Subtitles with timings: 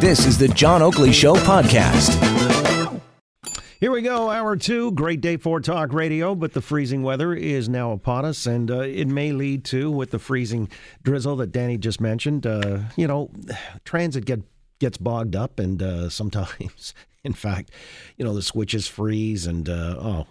[0.00, 2.10] This is the John Oakley Show podcast.
[3.80, 4.92] Here we go, hour two.
[4.92, 8.80] Great day for talk radio, but the freezing weather is now upon us, and uh,
[8.80, 10.68] it may lead to, with the freezing
[11.02, 13.30] drizzle that Danny just mentioned, uh, you know,
[13.84, 14.42] transit get
[14.78, 17.72] gets bogged up, and uh, sometimes, in fact,
[18.16, 20.26] you know, the switches freeze, and uh, oh,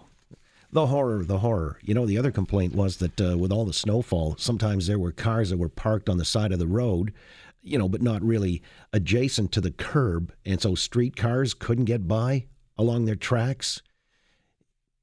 [0.70, 1.78] the horror, the horror.
[1.82, 5.12] You know, the other complaint was that uh, with all the snowfall, sometimes there were
[5.12, 7.12] cars that were parked on the side of the road
[7.62, 8.62] you know, but not really
[8.92, 10.32] adjacent to the curb.
[10.44, 13.82] And so streetcars couldn't get by along their tracks.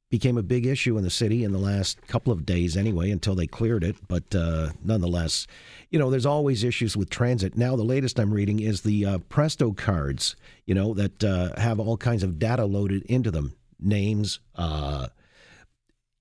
[0.10, 3.36] Became a big issue in the city in the last couple of days anyway until
[3.36, 3.96] they cleared it.
[4.08, 5.46] But uh, nonetheless
[5.90, 7.58] you know there's always issues with transit.
[7.58, 11.80] Now the latest i'm reading is the uh, presto cards you know that uh, have
[11.80, 13.56] all kinds of data loaded into them.
[13.80, 15.08] Names uh,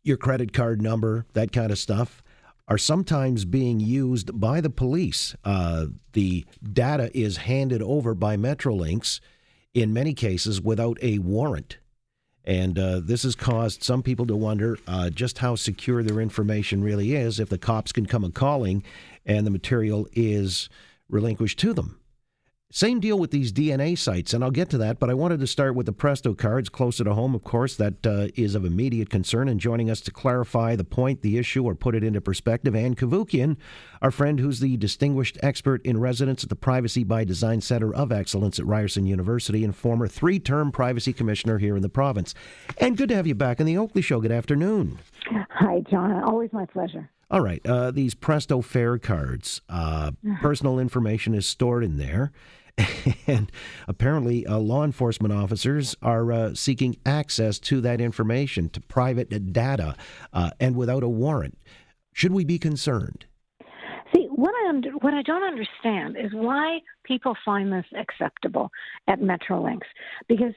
[0.03, 2.23] your credit card number that kind of stuff
[2.69, 9.21] are sometimes being used by the police uh, the data is handed over by metrolinx
[9.75, 11.79] in many cases without a warrant.
[12.45, 16.83] And uh, this has caused some people to wonder uh, just how secure their information
[16.83, 18.83] really is if the cops can come a calling
[19.27, 20.71] and the material is
[21.11, 22.01] relinquished to them.
[22.71, 25.47] Same deal with these DNA sites, and I'll get to that, but I wanted to
[25.47, 27.75] start with the Presto cards closer to home, of course.
[27.77, 29.49] That uh, is of immediate concern.
[29.49, 32.95] And joining us to clarify the point, the issue, or put it into perspective, Ann
[32.95, 33.57] Cavoukian,
[34.03, 38.13] our friend who's the distinguished expert in residence at the Privacy by Design Center of
[38.13, 42.35] Excellence at Ryerson University and former three term privacy commissioner here in the province.
[42.77, 44.21] And good to have you back on the Oakley Show.
[44.21, 44.99] Good afternoon.
[45.51, 46.23] Hi, John.
[46.23, 47.11] Always my pleasure.
[47.31, 47.61] All right.
[47.67, 52.33] Uh, these Presto Fare cards, uh, personal information is stored in there.
[53.27, 53.51] and
[53.87, 59.97] apparently, uh, law enforcement officers are uh, seeking access to that information, to private data,
[60.33, 61.59] uh, and without a warrant.
[62.13, 63.27] Should we be concerned?
[64.15, 68.71] See, what I under, what I don't understand is why people find this acceptable
[69.07, 69.81] at Metrolinx,
[70.29, 70.55] because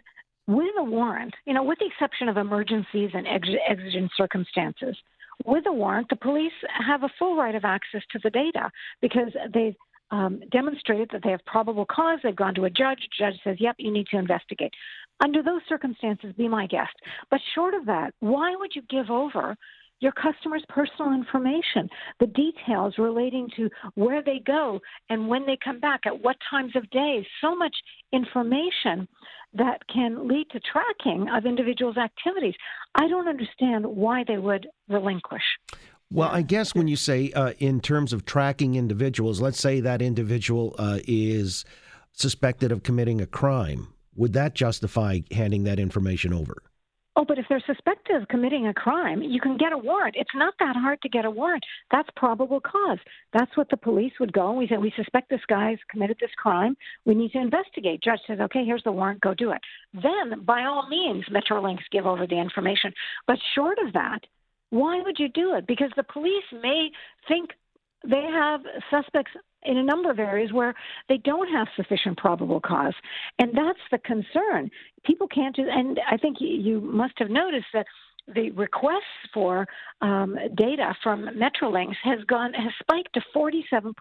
[0.48, 4.96] with a warrant, you know, with the exception of emergencies and exigent circumstances,
[5.46, 6.52] with a warrant, the police
[6.88, 8.70] have a full right of access to the data
[9.02, 9.76] because they've
[10.12, 12.20] um, demonstrated that they have probable cause.
[12.22, 13.00] They've gone to a judge.
[13.18, 14.74] Judge says, "Yep, you need to investigate."
[15.24, 16.94] Under those circumstances, be my guest.
[17.30, 19.56] But short of that, why would you give over
[20.02, 21.88] your customers' personal information,
[22.20, 24.80] the details relating to where they go
[25.10, 27.76] and when they come back, at what times of day, so much
[28.12, 29.08] information
[29.54, 32.56] that can lead to tracking of individuals' activities.
[32.96, 35.44] I don't understand why they would relinquish.
[36.12, 40.02] Well, I guess when you say uh, in terms of tracking individuals, let's say that
[40.02, 41.64] individual uh, is
[42.12, 46.64] suspected of committing a crime, would that justify handing that information over?
[47.18, 50.16] Oh, but if they're suspected of committing a crime, you can get a warrant.
[50.18, 51.64] It's not that hard to get a warrant.
[51.92, 53.00] That's probable cause.
[53.34, 54.54] That's what the police would go.
[54.54, 56.78] We say, we suspect this guy's committed this crime.
[57.06, 58.02] We need to investigate.
[58.02, 59.20] Judge says, okay, here's the warrant.
[59.20, 59.60] Go do it.
[59.94, 62.94] Then, by all means, Metrolinx give over the information.
[63.28, 64.22] But short of that,
[64.70, 65.68] why would you do it?
[65.68, 66.92] Because the police may
[67.28, 67.50] think
[68.08, 69.32] they have suspects
[69.64, 70.74] in a number of areas where
[71.10, 72.94] they don't have sufficient probable cause.
[73.40, 74.70] And that's the concern.
[75.06, 77.86] People can't do, and I think you must have noticed that
[78.34, 79.02] the requests
[79.34, 79.68] for
[80.02, 83.94] um, data from Metrolinx has gone has spiked to 47%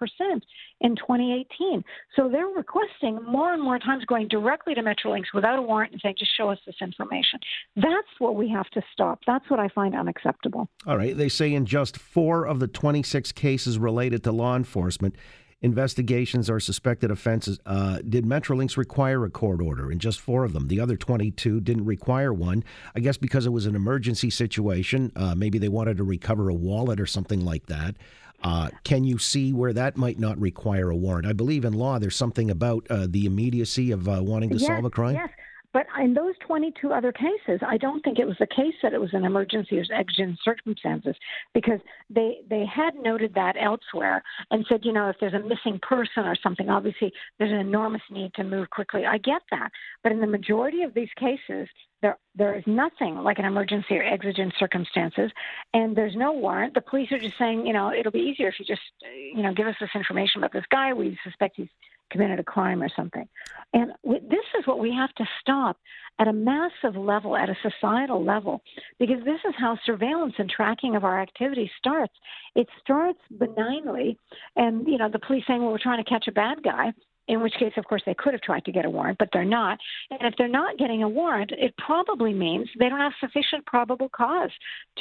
[0.80, 1.84] in 2018.
[2.16, 6.00] So they're requesting more and more times going directly to Metrolinx without a warrant and
[6.00, 7.40] saying, "Just show us this information."
[7.76, 9.20] That's what we have to stop.
[9.26, 10.68] That's what I find unacceptable.
[10.86, 11.16] All right.
[11.16, 15.16] They say in just four of the 26 cases related to law enforcement,
[15.62, 17.58] investigations or suspected offenses.
[17.66, 20.68] Uh, did Metrolinx require a court order in just four of them?
[20.68, 22.64] The other 22 didn't require one.
[22.94, 25.12] I guess because it was an emergency situation.
[25.14, 27.96] Uh, maybe they wanted to recover a wallet or something like that.
[28.42, 31.26] Uh, can you see where that might not require a warrant?
[31.26, 34.66] I believe in law there's something about uh, the immediacy of uh, wanting to yes,
[34.66, 35.14] solve a crime.
[35.14, 35.30] Yes,
[35.72, 39.00] but in those 22 other cases, I don't think it was the case that it
[39.00, 41.14] was an emergency or exigent circumstances
[41.54, 45.78] because they they had noted that elsewhere and said, you know, if there's a missing
[45.82, 49.06] person or something, obviously there's an enormous need to move quickly.
[49.06, 49.70] I get that,
[50.02, 51.68] but in the majority of these cases,
[52.02, 55.30] there there is nothing like an emergency or exigent circumstances,
[55.74, 56.74] and there's no warrant.
[56.74, 58.82] The police are just saying, you know, it'll be easier if you just,
[59.34, 60.92] you know, give us this information about this guy.
[60.92, 61.68] We suspect he's
[62.10, 63.28] committed a crime or something.
[63.72, 65.76] And this is what we have to stop
[66.18, 68.62] at a massive level, at a societal level,
[68.98, 72.12] because this is how surveillance and tracking of our activity starts.
[72.54, 74.18] It starts benignly,
[74.56, 76.92] and you know the police saying, "Well, we're trying to catch a bad guy,"
[77.30, 79.44] in which case, of course, they could have tried to get a warrant, but they're
[79.44, 79.78] not.
[80.10, 84.08] And if they're not getting a warrant, it probably means they don't have sufficient probable
[84.08, 84.50] cause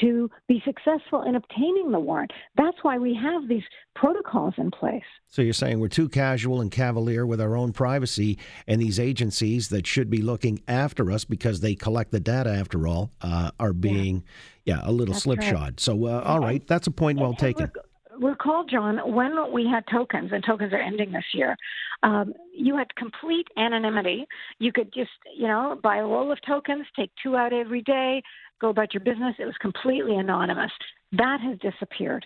[0.02, 2.32] to be successful in obtaining the warrant.
[2.56, 3.64] That's why we have these
[3.96, 5.02] protocols in place.
[5.28, 8.38] So you're saying we're too casual and cavalier with our own privacy,
[8.68, 12.88] and these agencies that should be looking after us because they collect the data after
[12.88, 14.24] all uh, are being,
[14.66, 15.54] yeah, yeah a little slipshod.
[15.54, 15.80] Right.
[15.80, 17.72] So, uh, all right, that's a point well taken
[18.20, 21.56] recall, John, when we had tokens, and tokens are ending this year,
[22.04, 24.26] um, you had complete anonymity.
[24.60, 28.22] You could just, you know, buy a roll of tokens, take two out every day,
[28.60, 29.36] go about your business.
[29.40, 30.72] It was completely anonymous.
[31.14, 32.26] That has disappeared.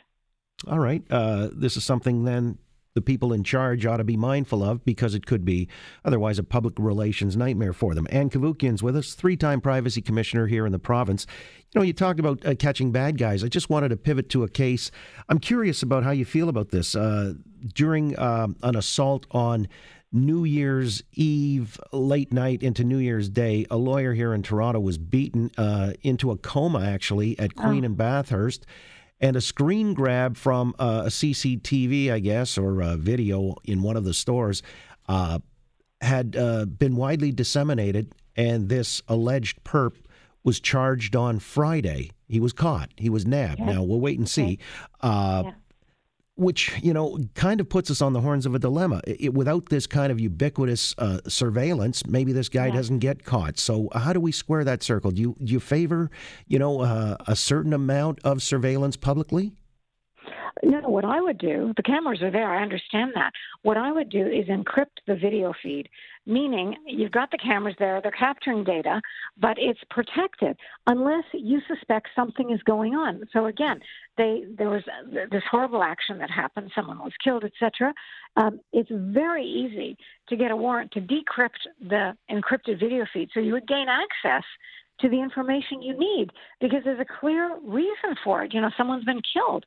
[0.68, 1.04] All right.
[1.10, 2.58] Uh, this is something then
[2.94, 5.68] the people in charge ought to be mindful of because it could be
[6.06, 8.08] otherwise a public relations nightmare for them.
[8.12, 11.26] Ann Cavoukian's with us, three time privacy commissioner here in the province.
[11.74, 13.44] You know, you talked about uh, catching bad guys.
[13.44, 14.92] I just wanted to pivot to a case.
[15.28, 16.96] I'm curious about how you feel about this.
[16.96, 17.34] Uh,
[17.74, 19.68] during uh, an assault on
[20.12, 25.00] New Year's Eve, late night into New Year's Day, a lawyer here in Toronto was
[25.00, 27.88] beaten uh, into a coma, actually, at Queen oh.
[27.88, 28.68] and Bathurst
[29.24, 33.96] and a screen grab from uh, a CCTV, I guess, or a video in one
[33.96, 34.62] of the stores
[35.08, 35.40] uh,
[36.02, 39.94] had uh, been widely disseminated, and this alleged perp
[40.44, 42.12] was charged on Friday.
[42.28, 42.92] He was caught.
[42.98, 43.62] He was nabbed.
[43.62, 43.74] Yeah.
[43.74, 44.60] Now we'll wait and see.
[45.00, 45.52] Uh, yeah
[46.36, 49.02] which you know kind of puts us on the horns of a dilemma.
[49.06, 52.74] It, without this kind of ubiquitous uh, surveillance, maybe this guy yeah.
[52.74, 53.60] doesn't get caught.
[53.60, 55.12] So how do we square that circle?
[55.12, 56.10] Do you do you favor
[56.48, 59.54] you know uh, a certain amount of surveillance publicly?
[60.66, 63.32] No, what I would do, the cameras are there, I understand that.
[63.64, 65.90] What I would do is encrypt the video feed,
[66.26, 69.02] meaning you've got the cameras there, they're capturing data,
[69.38, 70.58] but it's protected
[70.88, 73.24] unless you suspect something is going on.
[73.34, 73.82] So again,
[74.18, 74.84] they there was
[75.32, 77.94] this horrible action that happened, someone was killed, etc.
[78.38, 79.98] Um, it's very easy
[80.30, 84.46] to get a warrant to decrypt the encrypted video feed, so you would gain access
[85.00, 86.30] to the information you need
[86.62, 88.54] because there's a clear reason for it.
[88.54, 89.66] You know, someone's been killed.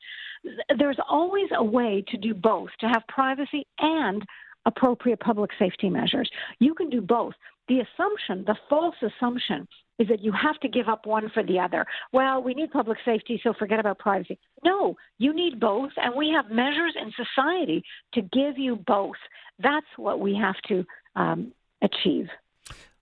[0.79, 4.25] There's always a way to do both, to have privacy and
[4.65, 6.31] appropriate public safety measures.
[6.59, 7.35] You can do both.
[7.69, 9.67] The assumption, the false assumption,
[9.99, 11.85] is that you have to give up one for the other.
[12.13, 14.39] Well, we need public safety, so forget about privacy.
[14.65, 17.83] No, you need both, and we have measures in society
[18.15, 19.17] to give you both.
[19.59, 20.85] That's what we have to
[21.17, 21.53] um,
[21.83, 22.29] achieve.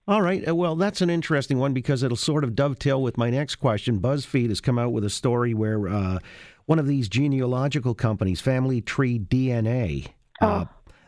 [0.07, 0.47] All right.
[0.47, 3.99] Uh, well, that's an interesting one because it'll sort of dovetail with my next question.
[3.99, 6.19] BuzzFeed has come out with a story where uh,
[6.65, 10.07] one of these genealogical companies, Family Tree DNA,
[10.41, 10.47] uh, oh.
[10.47, 10.65] uh,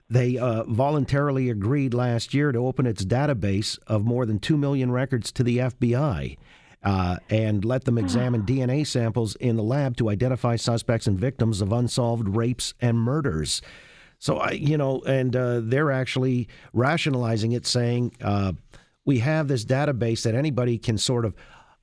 [0.10, 4.92] they uh, voluntarily agreed last year to open its database of more than 2 million
[4.92, 6.38] records to the FBI.
[6.84, 11.60] Uh, and let them examine DNA samples in the lab to identify suspects and victims
[11.60, 13.62] of unsolved rapes and murders.
[14.20, 18.54] So, I, you know, and uh, they're actually rationalizing it, saying uh,
[19.08, 21.34] we have this database that anybody can sort of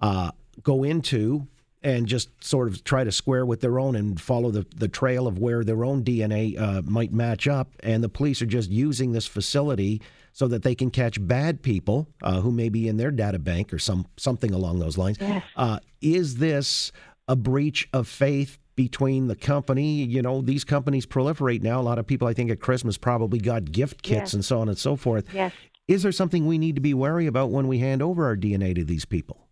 [0.01, 0.31] uh,
[0.63, 1.49] go into
[1.83, 5.27] and just sort of try to square with their own and follow the, the trail
[5.27, 7.73] of where their own DNA uh, might match up.
[7.81, 12.09] And the police are just using this facility so that they can catch bad people
[12.23, 15.17] uh, who may be in their data bank or some something along those lines.
[15.19, 15.43] Yes.
[15.57, 16.93] Uh, is this
[17.27, 20.03] a breach of faith between the company.
[20.03, 21.81] You know, these companies proliferate now.
[21.81, 24.35] A lot of people, I think, at Christmas probably got gift kits yes.
[24.35, 25.33] and so on and so forth.
[25.33, 25.53] Yes.
[25.87, 28.75] Is there something we need to be wary about when we hand over our DNA
[28.75, 29.45] to these people?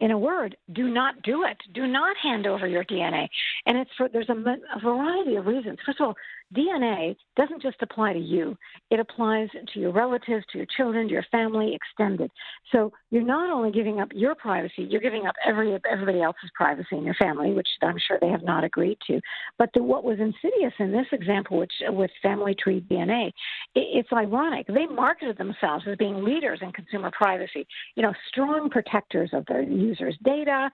[0.00, 1.58] in a word, do not do it.
[1.74, 3.28] Do not hand over your DNA.
[3.66, 5.78] And it's for there's a, a, variety of reasons.
[5.84, 6.14] First of all,
[6.54, 8.56] DNA doesn't just apply to you,
[8.90, 12.30] it applies to your relatives, to your children, to your family, extended.
[12.72, 16.96] So you're not only giving up your privacy, you're giving up every everybody else's privacy
[16.96, 19.20] in your family, which I'm sure they have not agreed to.
[19.58, 23.32] But the, what was insidious in this example, which with Family Tree DNA, it,
[23.74, 24.66] it's ironic.
[24.66, 29.62] They marketed themselves as being leaders in consumer privacy, you know, strong protectors of their
[29.62, 30.70] users' data,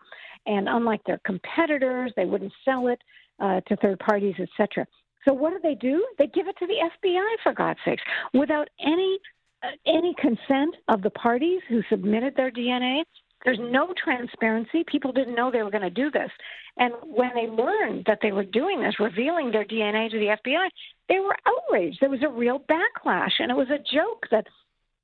[0.47, 3.01] and unlike their competitors, they wouldn't sell it
[3.41, 4.87] uh, to third parties, etc.
[5.27, 6.07] So what do they do?
[6.19, 8.03] They give it to the FBI for God's sakes,
[8.33, 9.19] without any
[9.63, 13.03] uh, any consent of the parties who submitted their DNA.
[13.45, 14.85] There's no transparency.
[14.91, 16.31] People didn't know they were going to do this.
[16.79, 20.69] And when they learned that they were doing this, revealing their DNA to the FBI,
[21.09, 21.99] they were outraged.
[22.01, 23.33] There was a real backlash.
[23.39, 24.47] And it was a joke that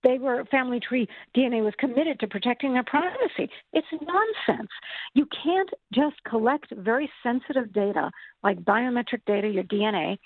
[0.02, 3.50] they were family tree DNA was committed to protecting their privacy.
[3.72, 4.70] It's nonsense.
[5.14, 8.10] You can't just collect very sensitive data
[8.42, 10.18] like biometric data, your DNA,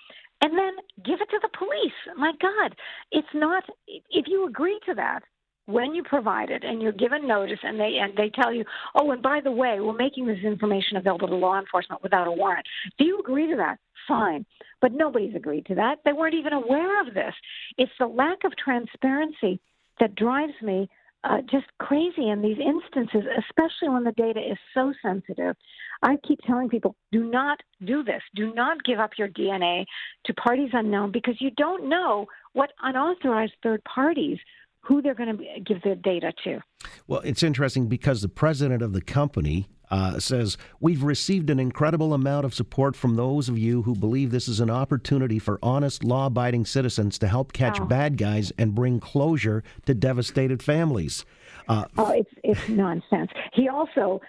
[0.43, 0.73] and then
[1.05, 2.17] give it to the police.
[2.17, 2.75] My God,
[3.13, 3.65] it's not.
[3.87, 5.23] If you agree to that,
[5.67, 9.11] when you provide it and you're given notice and they and they tell you, oh,
[9.11, 12.67] and by the way, we're making this information available to law enforcement without a warrant.
[12.99, 13.79] Do you agree to that?
[14.09, 14.47] Fine.
[14.81, 15.99] But nobody's agreed to that.
[16.05, 17.35] They weren't even aware of this.
[17.77, 19.61] It's the lack of transparency
[19.99, 20.89] that drives me
[21.25, 25.57] uh, just crazy in these instances, especially when the data is so sensitive.
[26.03, 28.23] I keep telling people do not do this.
[28.37, 29.87] Do not give up your DNA
[30.27, 34.39] to parties unknown because you don't know what unauthorized third parties
[34.87, 36.61] who they're going to give the data to.
[37.09, 42.15] Well, it's interesting because the president of the company uh, says, We've received an incredible
[42.15, 46.05] amount of support from those of you who believe this is an opportunity for honest,
[46.05, 47.85] law abiding citizens to help catch oh.
[47.85, 51.25] bad guys and bring closure to devastated families.
[51.69, 53.31] Uh, oh, it's, it's nonsense.
[53.53, 54.21] He also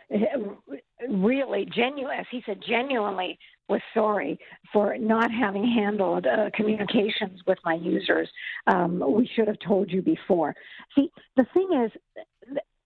[1.10, 3.38] really genuine, he said, genuinely
[3.70, 4.40] was sorry
[4.72, 8.30] for not having handled uh, communications with my users.
[8.68, 10.56] Um, we should have told you before.
[10.96, 11.92] See, the thing is,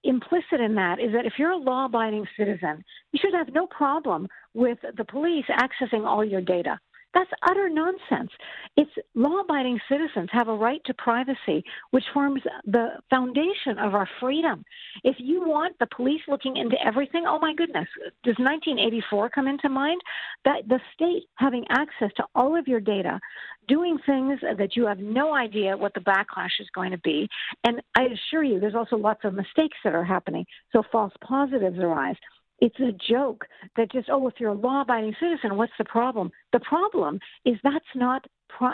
[0.04, 3.68] implicit in that is that if you're a law abiding citizen, you should have no
[3.68, 6.80] problem with the police accessing all your data.
[7.14, 8.32] That's utter nonsense.
[8.78, 14.08] It's law abiding citizens have a right to privacy, which forms the foundation of our
[14.20, 14.64] freedom.
[15.04, 17.88] If you want the police looking into everything, oh my goodness,
[18.24, 20.00] does 1984 come into mind?
[20.46, 23.20] That the state having access to all of your data,
[23.68, 27.28] doing things that you have no idea what the backlash is going to be.
[27.66, 30.46] And I assure you, there's also lots of mistakes that are happening.
[30.72, 32.16] So false positives arise
[32.62, 36.32] it's a joke that just oh if you're a law abiding citizen what's the problem
[36.54, 38.26] the problem is that's not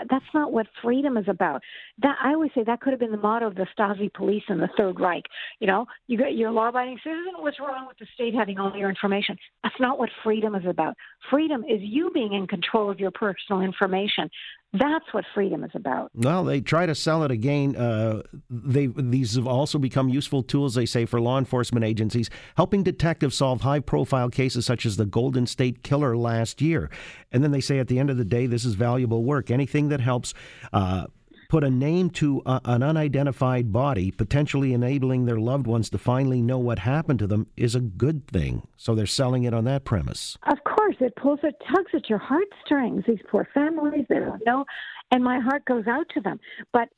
[0.10, 1.62] that's not what freedom is about.
[2.02, 4.58] That I always say that could have been the motto of the Stasi police in
[4.58, 5.24] the Third Reich.
[5.60, 7.34] You know, you got your law-abiding citizen.
[7.38, 9.38] What's wrong with the state having all your information?
[9.64, 10.96] That's not what freedom is about.
[11.30, 14.30] Freedom is you being in control of your personal information.
[14.74, 16.12] That's what freedom is about.
[16.14, 17.76] Well, they try to sell it again.
[17.76, 22.84] Uh, they these have also become useful tools, they say, for law enforcement agencies, helping
[22.84, 26.90] detectives solve high-profile cases such as the Golden State Killer last year.
[27.32, 29.50] And then they say at the end of the day, this is valuable work.
[29.50, 30.34] Anything that helps.
[30.74, 31.08] Uh,
[31.50, 36.42] put a name to a, an unidentified body, potentially enabling their loved ones to finally
[36.42, 38.68] know what happened to them, is a good thing.
[38.76, 40.38] So they're selling it on that premise.
[40.46, 40.62] Of
[41.00, 43.04] it pulls, it tugs at your heartstrings.
[43.08, 44.66] These poor families, they don't know,
[45.12, 46.40] and my heart goes out to them.
[46.74, 46.90] But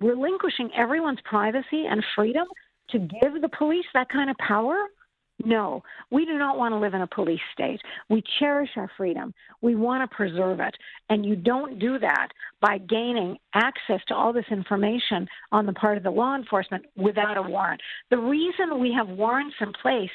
[0.00, 2.46] relinquishing everyone's privacy and freedom
[2.90, 4.76] to give the police that kind of power
[5.42, 7.80] no, we do not want to live in a police state.
[8.08, 9.34] We cherish our freedom.
[9.62, 10.74] We want to preserve it.
[11.10, 12.28] And you don't do that
[12.60, 17.36] by gaining access to all this information on the part of the law enforcement without
[17.36, 17.80] a warrant.
[18.10, 20.10] The reason we have warrants in place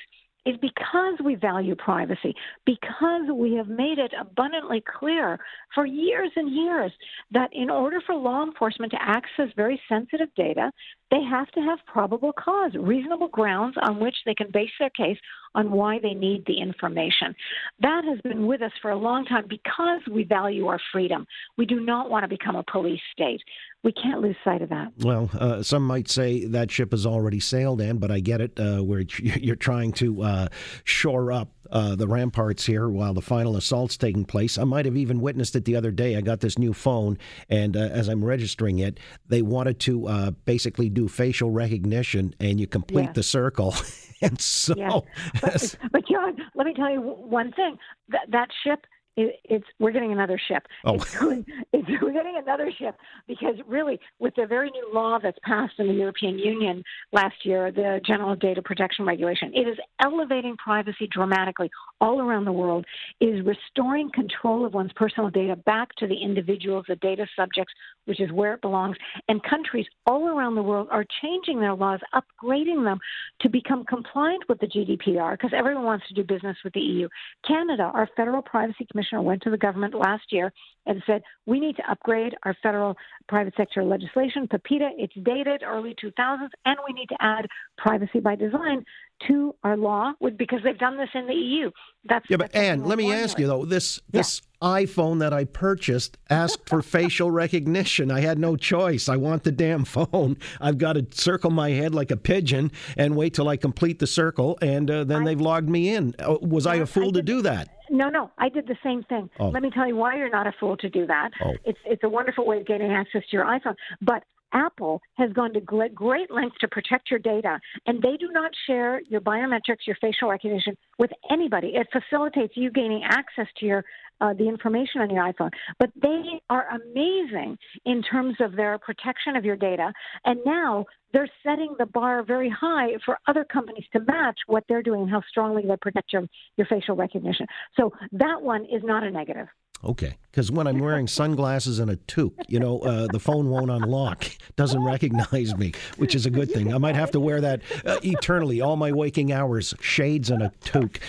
[0.49, 2.33] is because we value privacy,
[2.65, 5.39] because we have made it abundantly clear
[5.75, 6.91] for years and years
[7.31, 10.71] that in order for law enforcement to access very sensitive data,
[11.11, 15.17] they have to have probable cause, reasonable grounds on which they can base their case
[15.55, 17.35] on why they need the information.
[17.81, 21.25] That has been with us for a long time because we value our freedom.
[21.57, 23.41] We do not want to become a police state.
[23.83, 24.91] We can't lose sight of that.
[24.99, 28.59] Well, uh, some might say that ship has already sailed in, but I get it.
[28.59, 30.47] Uh, where you're trying to uh,
[30.83, 34.57] shore up uh, the ramparts here while the final assault's taking place.
[34.57, 36.15] I might have even witnessed it the other day.
[36.15, 37.17] I got this new phone,
[37.49, 42.59] and uh, as I'm registering it, they wanted to uh, basically do facial recognition, and
[42.59, 43.15] you complete yes.
[43.15, 43.75] the circle.
[44.21, 45.05] and so, yes.
[45.41, 47.77] but, but John, let me tell you one thing:
[48.09, 48.85] that that ship
[49.19, 50.65] it, it's we're getting another ship.
[50.85, 50.95] Oh.
[50.95, 52.95] It's going, it's, we're getting another ship
[53.27, 57.71] because really, with the very new law that's passed in the European Union last year,
[57.71, 62.85] the General Data Protection Regulation, it is elevating privacy dramatically all around the world.
[63.19, 67.73] It is restoring control of one's personal data back to the individuals, the data subjects,
[68.05, 68.97] which is where it belongs.
[69.27, 72.99] And countries all around the world are changing their laws, upgrading them
[73.41, 77.07] to become compliant with the GDPR because everyone wants to do business with the EU.
[77.47, 80.51] Canada, our Federal Privacy commissioner went to the government last year
[80.85, 82.95] and said, we need to upgrade our federal
[83.27, 84.89] private sector legislation, PIPEDA.
[84.97, 87.45] It's dated early 2000s, and we need to add
[87.77, 88.83] privacy by design
[89.27, 91.71] to our law would because they've done this in the EU.
[92.05, 94.19] That's yeah, but Ann, let me ask you though this yeah.
[94.19, 98.11] this iPhone that I purchased asked for facial recognition.
[98.11, 99.07] I had no choice.
[99.09, 100.37] I want the damn phone.
[100.59, 104.07] I've got to circle my head like a pigeon and wait till I complete the
[104.07, 106.15] circle, and uh, then I, they've logged me in.
[106.19, 107.69] Uh, was I a fool I to do that?
[107.89, 109.29] No, no, I did the same thing.
[109.39, 109.49] Oh.
[109.49, 111.31] Let me tell you why you're not a fool to do that.
[111.43, 111.53] Oh.
[111.65, 113.75] It's it's a wonderful way of getting access to your iPhone.
[114.01, 118.51] But Apple has gone to great lengths to protect your data, and they do not
[118.67, 121.73] share your biometrics, your facial recognition with anybody.
[121.75, 123.85] It facilitates you gaining access to your
[124.21, 125.51] uh, the information on your iPhone.
[125.79, 129.93] But they are amazing in terms of their protection of your data,
[130.25, 134.83] and now they're setting the bar very high for other companies to match what they're
[134.83, 136.27] doing, how strongly they protect your
[136.57, 137.45] your facial recognition.
[137.77, 139.47] So that one is not a negative.
[139.83, 143.71] Okay, because when I'm wearing sunglasses and a toque, you know, uh, the phone won't
[143.71, 144.25] unlock,
[144.57, 146.73] doesn't recognize me, which is a good thing.
[146.73, 150.51] I might have to wear that uh, eternally, all my waking hours, shades and a
[150.65, 150.99] toque.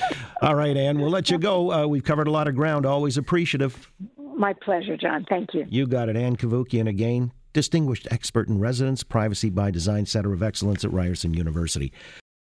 [0.41, 1.73] All right, Ann, we'll let you go.
[1.73, 2.87] Uh, we've covered a lot of ground.
[2.87, 3.91] Always appreciative.
[4.37, 5.27] My pleasure, John.
[5.29, 5.67] Thank you.
[5.69, 10.45] You got it, Ann Cavoukian again, distinguished expert in residence privacy by design center of
[10.45, 11.93] excellence at Ryerson University.